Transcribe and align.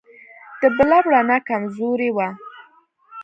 د 0.59 0.61
بلب 0.77 1.03
رڼا 1.13 1.37
کمزورې 1.49 2.09
وه. 2.15 2.27